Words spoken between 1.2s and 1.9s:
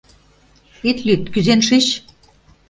кӱзен шич.